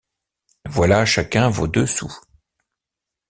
[0.65, 2.11] Voilà chacun vos deux sous.